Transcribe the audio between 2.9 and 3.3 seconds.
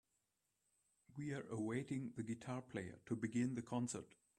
to